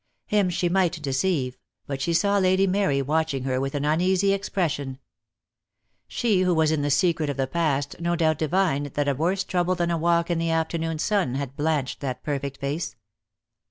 [0.25, 4.97] Him she might deceive, but she saw Lady Mary watching her with an uneasy expression.
[6.07, 9.43] She who was in the secret of the past no doubt divined that a worse
[9.43, 12.95] trouble than a walk in the afternoon sun had blanched that perfect face.